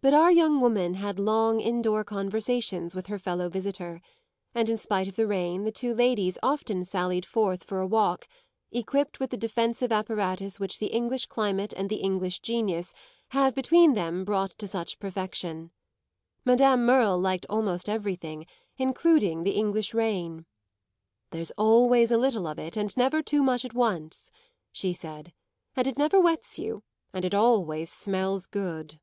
But 0.00 0.12
our 0.12 0.30
young 0.30 0.60
woman 0.60 0.92
had 0.96 1.18
long 1.18 1.60
indoor 1.62 2.04
conversations 2.04 2.94
with 2.94 3.06
her 3.06 3.18
fellow 3.18 3.48
visitor, 3.48 4.02
and 4.54 4.68
in 4.68 4.76
spite 4.76 5.08
of 5.08 5.16
the 5.16 5.26
rain 5.26 5.64
the 5.64 5.72
two 5.72 5.94
ladies 5.94 6.36
often 6.42 6.84
sallied 6.84 7.24
forth 7.24 7.64
for 7.64 7.80
a 7.80 7.86
walk, 7.86 8.28
equipped 8.70 9.18
with 9.18 9.30
the 9.30 9.38
defensive 9.38 9.90
apparatus 9.92 10.60
which 10.60 10.78
the 10.78 10.88
English 10.88 11.24
climate 11.28 11.72
and 11.74 11.88
the 11.88 12.02
English 12.02 12.40
genius 12.40 12.92
have 13.28 13.54
between 13.54 13.94
them 13.94 14.26
brought 14.26 14.50
to 14.58 14.66
such 14.68 14.98
perfection. 14.98 15.70
Madame 16.44 16.84
Merle 16.84 17.18
liked 17.18 17.46
almost 17.48 17.88
everything, 17.88 18.44
including 18.76 19.42
the 19.42 19.52
English 19.52 19.94
rain. 19.94 20.44
"There's 21.30 21.50
always 21.52 22.12
a 22.12 22.18
little 22.18 22.46
of 22.46 22.58
it 22.58 22.76
and 22.76 22.94
never 22.94 23.22
too 23.22 23.42
much 23.42 23.64
at 23.64 23.72
once," 23.72 24.30
she 24.70 24.92
said; 24.92 25.32
"and 25.74 25.86
it 25.86 25.96
never 25.96 26.20
wets 26.20 26.58
you 26.58 26.82
and 27.14 27.24
it 27.24 27.32
always 27.32 27.90
smells 27.90 28.46
good." 28.46 29.00